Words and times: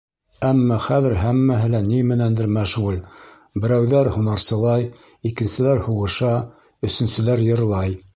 Әммә 0.47 0.77
хәҙер 0.83 1.11
һәммәһе 1.23 1.67
лә 1.73 1.81
ни 1.89 1.99
менәндер 2.11 2.47
мәшғүл: 2.55 2.97
берәүҙәр 3.65 4.09
һунарсылай, 4.15 4.87
икенселәр 5.31 5.83
һуғыша, 5.89 6.33
өсөнсөләр 6.89 7.45
йырлай. 7.51 7.95